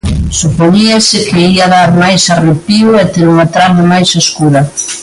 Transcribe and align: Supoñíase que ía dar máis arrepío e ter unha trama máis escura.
Supoñíase 0.41 1.17
que 1.29 1.41
ía 1.55 1.67
dar 1.75 1.89
máis 2.03 2.21
arrepío 2.35 2.89
e 3.01 3.03
ter 3.13 3.25
unha 3.33 3.47
trama 3.55 3.81
máis 3.91 4.09
escura. 4.23 4.61